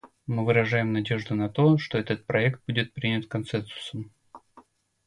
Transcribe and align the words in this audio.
Мы 0.25 0.43
выражаем 0.43 0.93
надежду 0.93 1.35
на 1.35 1.47
то, 1.47 1.77
что 1.77 1.99
этот 1.99 2.25
проект 2.25 2.65
будет 2.65 2.91
принят 2.91 3.27
консенсусом. 3.27 4.11